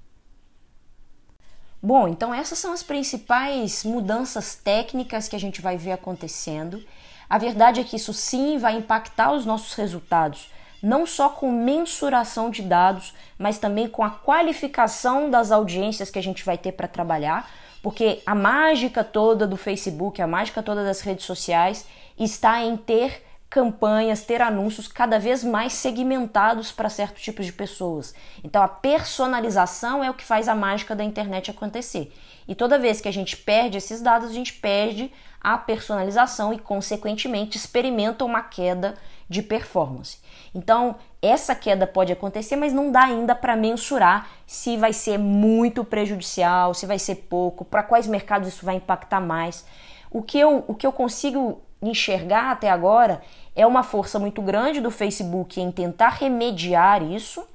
Bom, 1.81 2.07
então 2.07 2.33
essas 2.33 2.57
são 2.57 2.73
as 2.73 2.81
principais 2.81 3.83
mudanças 3.83 4.55
técnicas 4.55 5.27
que 5.27 5.35
a 5.35 5.39
gente 5.39 5.61
vai 5.61 5.77
ver 5.77 5.91
acontecendo. 5.91 6.83
A 7.29 7.37
verdade 7.37 7.79
é 7.79 7.83
que 7.83 7.95
isso 7.95 8.13
sim 8.13 8.57
vai 8.57 8.75
impactar 8.75 9.31
os 9.31 9.45
nossos 9.45 9.73
resultados, 9.75 10.51
não 10.81 11.05
só 11.05 11.29
com 11.29 11.51
mensuração 11.51 12.49
de 12.49 12.61
dados, 12.61 13.13
mas 13.37 13.57
também 13.57 13.87
com 13.87 14.03
a 14.03 14.09
qualificação 14.09 15.29
das 15.29 15.51
audiências 15.51 16.09
que 16.09 16.19
a 16.19 16.23
gente 16.23 16.43
vai 16.43 16.57
ter 16.57 16.71
para 16.71 16.87
trabalhar, 16.87 17.49
porque 17.81 18.21
a 18.25 18.35
mágica 18.35 19.03
toda 19.03 19.47
do 19.47 19.57
Facebook, 19.57 20.21
a 20.21 20.27
mágica 20.27 20.63
toda 20.63 20.83
das 20.83 21.01
redes 21.01 21.25
sociais 21.25 21.85
está 22.17 22.63
em 22.63 22.75
ter 22.75 23.26
campanhas, 23.49 24.23
ter 24.23 24.41
anúncios 24.41 24.87
cada 24.87 25.17
vez 25.17 25.43
mais 25.43 25.73
segmentados 25.73 26.71
para 26.71 26.89
certos 26.89 27.23
tipos 27.23 27.45
de 27.45 27.53
pessoas. 27.53 28.13
Então 28.43 28.61
a 28.61 28.67
personalização 28.67 30.03
é 30.03 30.09
o 30.09 30.13
que 30.13 30.25
faz 30.25 30.47
a 30.47 30.55
mágica 30.55 30.95
da 30.95 31.03
internet 31.03 31.49
acontecer. 31.49 32.13
E 32.47 32.55
toda 32.55 32.79
vez 32.79 32.99
que 32.99 33.07
a 33.07 33.13
gente 33.13 33.37
perde 33.37 33.77
esses 33.77 34.01
dados, 34.01 34.29
a 34.29 34.33
gente 34.33 34.53
perde 34.53 35.11
a 35.39 35.57
personalização 35.57 36.53
e 36.53 36.59
consequentemente 36.59 37.57
experimenta 37.57 38.25
uma 38.25 38.41
queda 38.41 38.95
de 39.29 39.41
performance. 39.41 40.17
Então, 40.53 40.95
essa 41.21 41.53
queda 41.53 41.85
pode 41.85 42.11
acontecer, 42.11 42.55
mas 42.55 42.73
não 42.73 42.91
dá 42.91 43.03
ainda 43.03 43.35
para 43.35 43.55
mensurar 43.55 44.29
se 44.45 44.77
vai 44.77 44.93
ser 44.93 45.17
muito 45.17 45.83
prejudicial, 45.83 46.73
se 46.73 46.85
vai 46.85 46.97
ser 46.97 47.15
pouco, 47.15 47.65
para 47.65 47.83
quais 47.83 48.07
mercados 48.07 48.47
isso 48.47 48.65
vai 48.65 48.75
impactar 48.75 49.19
mais. 49.19 49.65
O 50.09 50.21
que 50.21 50.39
eu, 50.39 50.63
o 50.67 50.73
que 50.73 50.87
eu 50.87 50.91
consigo 50.91 51.61
enxergar 51.81 52.51
até 52.51 52.69
agora 52.69 53.21
é 53.55 53.65
uma 53.65 53.83
força 53.83 54.19
muito 54.19 54.41
grande 54.41 54.81
do 54.81 54.91
Facebook 54.91 55.59
em 55.59 55.71
tentar 55.71 56.09
remediar 56.09 57.03
isso, 57.03 57.45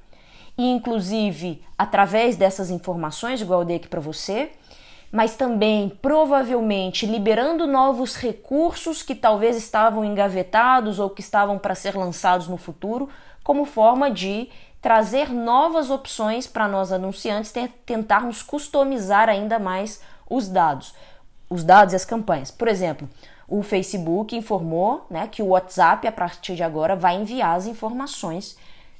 e 0.57 0.69
inclusive 0.69 1.63
através 1.77 2.35
dessas 2.35 2.69
informações, 2.69 3.41
igual 3.41 3.61
eu 3.61 3.65
dei 3.65 3.77
aqui 3.77 3.87
para 3.87 3.99
você, 3.99 4.51
mas 5.11 5.35
também 5.35 5.89
provavelmente 6.01 7.05
liberando 7.05 7.67
novos 7.67 8.15
recursos 8.15 9.03
que 9.03 9.13
talvez 9.13 9.55
estavam 9.55 10.03
engavetados 10.03 10.99
ou 10.99 11.09
que 11.09 11.21
estavam 11.21 11.59
para 11.59 11.75
ser 11.75 11.95
lançados 11.95 12.47
no 12.47 12.57
futuro, 12.57 13.09
como 13.43 13.65
forma 13.65 14.09
de 14.09 14.49
trazer 14.81 15.29
novas 15.31 15.89
opções 15.89 16.45
para 16.47 16.67
nós 16.67 16.91
anunciantes 16.91 17.53
tentarmos 17.85 18.41
customizar 18.41 19.29
ainda 19.29 19.57
mais 19.59 20.01
os 20.29 20.49
dados, 20.49 20.93
os 21.49 21.63
dados 21.63 21.93
e 21.93 21.95
as 21.95 22.05
campanhas. 22.05 22.51
Por 22.51 22.67
exemplo, 22.67 23.07
o 23.55 23.61
Facebook 23.61 24.35
informou 24.35 25.05
né, 25.11 25.27
que 25.27 25.43
o 25.43 25.49
WhatsApp, 25.49 26.07
a 26.07 26.11
partir 26.11 26.55
de 26.55 26.63
agora, 26.63 26.95
vai 26.95 27.17
enviar 27.17 27.55
as 27.55 27.67
informações 27.67 28.57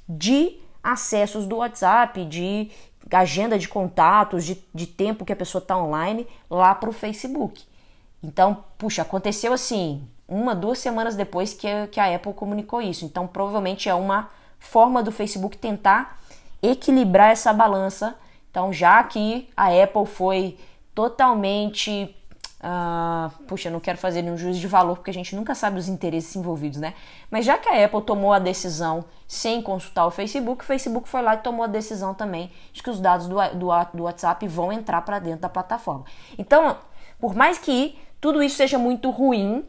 de 0.08 0.60
acessos 0.80 1.44
do 1.44 1.56
WhatsApp, 1.56 2.24
de 2.24 2.70
agenda 3.10 3.58
de 3.58 3.66
contatos, 3.68 4.44
de, 4.44 4.64
de 4.72 4.86
tempo 4.86 5.24
que 5.24 5.32
a 5.32 5.36
pessoa 5.36 5.60
está 5.60 5.76
online, 5.76 6.24
lá 6.48 6.72
para 6.72 6.88
o 6.88 6.92
Facebook. 6.92 7.64
Então, 8.22 8.64
puxa, 8.78 9.02
aconteceu 9.02 9.52
assim, 9.52 10.06
uma, 10.28 10.54
duas 10.54 10.78
semanas 10.78 11.16
depois 11.16 11.52
que, 11.52 11.66
que 11.88 11.98
a 11.98 12.14
Apple 12.14 12.32
comunicou 12.32 12.80
isso. 12.80 13.04
Então, 13.04 13.26
provavelmente 13.26 13.88
é 13.88 13.94
uma 13.94 14.30
forma 14.60 15.02
do 15.02 15.10
Facebook 15.10 15.58
tentar 15.58 16.16
equilibrar 16.62 17.32
essa 17.32 17.52
balança. 17.52 18.14
Então, 18.52 18.72
já 18.72 19.02
que 19.02 19.48
a 19.56 19.66
Apple 19.82 20.06
foi 20.06 20.56
totalmente 20.94 22.14
Uh, 22.64 23.28
puxa, 23.44 23.68
não 23.68 23.78
quero 23.78 23.98
fazer 23.98 24.22
nenhum 24.22 24.38
juízo 24.38 24.58
de 24.58 24.66
valor 24.66 24.96
porque 24.96 25.10
a 25.10 25.14
gente 25.14 25.36
nunca 25.36 25.54
sabe 25.54 25.78
os 25.78 25.86
interesses 25.86 26.34
envolvidos, 26.34 26.80
né? 26.80 26.94
Mas 27.30 27.44
já 27.44 27.58
que 27.58 27.68
a 27.68 27.84
Apple 27.84 28.00
tomou 28.00 28.32
a 28.32 28.38
decisão 28.38 29.04
sem 29.28 29.60
consultar 29.60 30.06
o 30.06 30.10
Facebook, 30.10 30.64
o 30.64 30.66
Facebook 30.66 31.06
foi 31.06 31.20
lá 31.20 31.34
e 31.34 31.38
tomou 31.38 31.64
a 31.64 31.66
decisão 31.66 32.14
também 32.14 32.50
de 32.72 32.82
que 32.82 32.88
os 32.88 33.00
dados 33.00 33.28
do, 33.28 33.36
do, 33.50 33.68
do 33.92 34.02
WhatsApp 34.04 34.48
vão 34.48 34.72
entrar 34.72 35.02
para 35.02 35.18
dentro 35.18 35.40
da 35.40 35.48
plataforma. 35.50 36.06
Então, 36.38 36.78
por 37.20 37.34
mais 37.34 37.58
que 37.58 37.98
tudo 38.18 38.42
isso 38.42 38.56
seja 38.56 38.78
muito 38.78 39.10
ruim, 39.10 39.66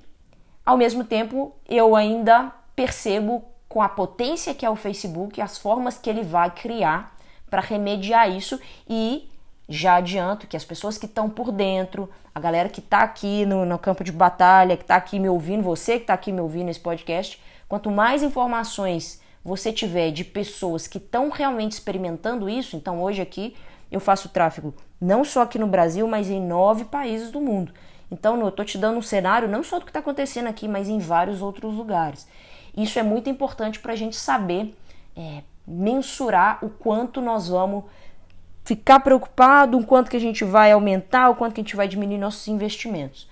ao 0.66 0.78
mesmo 0.78 1.04
tempo 1.04 1.54
eu 1.68 1.98
ainda 1.98 2.50
percebo 2.78 3.44
com 3.68 3.82
a 3.82 3.90
potência 3.90 4.54
que 4.54 4.66
é 4.66 4.70
o 4.70 4.76
Facebook, 4.78 5.42
as 5.42 5.58
formas 5.58 5.98
que 5.98 6.10
ele 6.10 6.24
vai 6.24 6.50
criar 6.50 7.14
para 7.50 7.60
remediar 7.60 8.32
isso 8.32 8.58
e 8.88 9.30
já 9.68 9.96
adianto 9.96 10.48
que 10.48 10.56
as 10.56 10.64
pessoas 10.64 10.98
que 10.98 11.06
estão 11.06 11.30
por 11.30 11.52
dentro, 11.52 12.10
a 12.34 12.40
galera 12.40 12.70
que 12.70 12.80
está 12.80 13.00
aqui 13.00 13.46
no, 13.46 13.66
no, 13.66 13.80
campo 13.80 14.04
de 14.04 14.12
batalha, 14.12 14.78
que 14.78 14.84
está 14.84 14.96
aqui 14.96 15.20
me 15.20 15.30
ouvindo, 15.30 15.64
você 15.64 15.98
que 15.98 16.04
está 16.04 16.14
aqui 16.14 16.32
me 16.32 16.42
ouvindo 16.42 16.66
nesse 16.66 16.80
podcast, 16.80 17.42
quanto 17.68 17.90
mais 17.90 18.22
informações 18.22 19.22
você 19.44 19.72
tiver 19.72 20.12
de 20.12 20.24
pessoas 20.24 20.88
que 20.88 20.98
estão 20.98 21.30
realmente 21.30 21.74
experimentando 21.74 22.50
isso, 22.50 22.76
então 22.76 23.02
hoje 23.02 23.22
aqui 23.22 23.56
eu 23.92 24.00
faço 24.00 24.30
tráfego 24.30 24.74
não 25.00 25.24
só 25.24 25.42
aqui 25.42 25.60
no 25.60 25.68
Brasil, 25.68 26.08
mas 26.08 26.30
em 26.30 26.42
nove 26.42 26.86
países 26.86 27.32
do 27.32 27.42
mundo. 27.42 27.72
Então 28.10 28.40
eu 28.40 28.50
estou 28.50 28.66
te 28.66 28.78
dando 28.78 28.98
um 28.98 29.02
cenário 29.02 29.48
não 29.48 29.64
só 29.64 29.80
do 29.80 29.86
que 29.86 29.90
está 29.90 30.00
acontecendo 30.00 30.48
aqui, 30.48 30.68
mas 30.68 30.88
em 30.88 31.00
vários 31.00 31.42
outros 31.42 31.74
lugares. 31.76 32.28
Isso 32.76 33.00
é 33.00 33.04
muito 33.04 33.30
importante 33.30 33.80
para 33.80 33.94
a 33.94 33.96
gente 33.96 34.16
saber 34.16 34.76
é, 35.16 35.44
mensurar 35.68 36.60
o 36.64 36.70
quanto 36.70 37.22
nós 37.22 37.48
vamos 37.48 37.86
ficar 38.66 39.00
preocupado 39.00 39.78
o 39.78 39.86
quanto 39.86 40.10
que 40.10 40.18
a 40.18 40.20
gente 40.20 40.44
vai 40.44 40.72
aumentar, 40.72 41.30
o 41.30 41.36
quanto 41.36 41.54
que 41.54 41.62
a 41.62 41.64
gente 41.64 41.76
vai 41.76 41.88
diminuir 41.88 42.18
nossos 42.18 42.48
investimentos. 42.48 43.30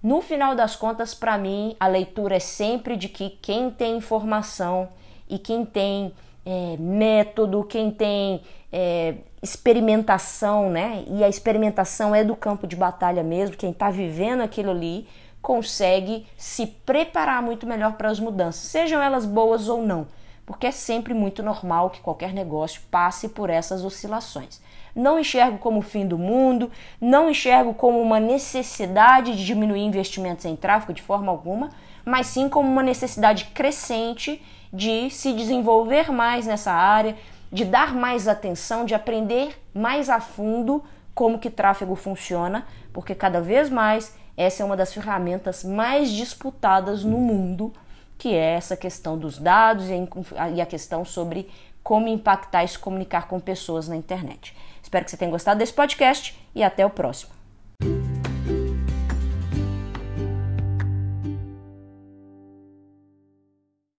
No 0.00 0.22
final 0.22 0.54
das 0.54 0.76
contas, 0.76 1.12
para 1.12 1.36
mim, 1.36 1.74
a 1.80 1.88
leitura 1.88 2.36
é 2.36 2.40
sempre 2.40 2.96
de 2.96 3.08
que 3.08 3.30
quem 3.42 3.70
tem 3.70 3.96
informação 3.96 4.88
e 5.28 5.36
quem 5.36 5.66
tem 5.66 6.14
é, 6.46 6.76
método, 6.78 7.64
quem 7.64 7.90
tem 7.90 8.40
é, 8.72 9.16
experimentação, 9.42 10.70
né? 10.70 11.04
E 11.08 11.24
a 11.24 11.28
experimentação 11.28 12.14
é 12.14 12.22
do 12.22 12.36
campo 12.36 12.64
de 12.64 12.76
batalha 12.76 13.24
mesmo, 13.24 13.56
quem 13.56 13.72
está 13.72 13.90
vivendo 13.90 14.42
aquilo 14.42 14.70
ali 14.70 15.08
consegue 15.42 16.24
se 16.36 16.66
preparar 16.66 17.42
muito 17.42 17.66
melhor 17.66 17.94
para 17.94 18.08
as 18.08 18.20
mudanças, 18.20 18.62
sejam 18.62 19.02
elas 19.02 19.26
boas 19.26 19.68
ou 19.68 19.82
não, 19.82 20.06
porque 20.46 20.66
é 20.66 20.70
sempre 20.70 21.14
muito 21.14 21.42
normal 21.42 21.90
que 21.90 22.00
qualquer 22.00 22.32
negócio 22.32 22.82
passe 22.90 23.28
por 23.28 23.50
essas 23.50 23.84
oscilações. 23.84 24.60
Não 24.94 25.18
enxergo 25.18 25.58
como 25.58 25.78
o 25.78 25.82
fim 25.82 26.06
do 26.06 26.18
mundo, 26.18 26.70
não 27.00 27.30
enxergo 27.30 27.74
como 27.74 28.00
uma 28.00 28.18
necessidade 28.18 29.36
de 29.36 29.44
diminuir 29.44 29.82
investimentos 29.82 30.44
em 30.44 30.56
tráfego 30.56 30.92
de 30.92 31.02
forma 31.02 31.30
alguma, 31.30 31.70
mas 32.04 32.26
sim 32.26 32.48
como 32.48 32.68
uma 32.68 32.82
necessidade 32.82 33.46
crescente 33.46 34.42
de 34.72 35.10
se 35.10 35.32
desenvolver 35.32 36.10
mais 36.10 36.46
nessa 36.46 36.72
área, 36.72 37.16
de 37.50 37.64
dar 37.64 37.94
mais 37.94 38.28
atenção, 38.28 38.84
de 38.84 38.94
aprender 38.94 39.60
mais 39.74 40.10
a 40.10 40.20
fundo 40.20 40.82
como 41.14 41.38
que 41.38 41.50
tráfego 41.50 41.94
funciona, 41.96 42.66
porque 42.92 43.14
cada 43.14 43.40
vez 43.40 43.68
mais 43.70 44.16
essa 44.36 44.62
é 44.62 44.66
uma 44.66 44.76
das 44.76 44.94
ferramentas 44.94 45.64
mais 45.64 46.10
disputadas 46.10 47.02
no 47.02 47.18
mundo, 47.18 47.72
que 48.16 48.34
é 48.34 48.54
essa 48.54 48.76
questão 48.76 49.18
dos 49.18 49.38
dados 49.38 49.86
e 49.88 50.60
a 50.60 50.66
questão 50.66 51.04
sobre 51.04 51.50
como 51.82 52.06
impactar 52.06 52.64
e 52.64 52.68
se 52.68 52.78
comunicar 52.78 53.26
com 53.26 53.40
pessoas 53.40 53.88
na 53.88 53.96
internet. 53.96 54.54
Espero 54.88 55.04
que 55.04 55.10
você 55.10 55.18
tenha 55.18 55.30
gostado 55.30 55.58
desse 55.58 55.74
podcast 55.74 56.34
e 56.54 56.62
até 56.62 56.86
o 56.86 56.88
próximo. 56.88 57.30